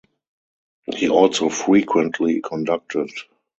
He 0.95 1.09
also 1.09 1.49
frequently 1.49 2.41
conducted. 2.41 3.11